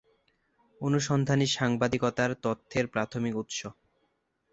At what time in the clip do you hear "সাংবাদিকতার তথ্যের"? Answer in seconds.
1.51-2.85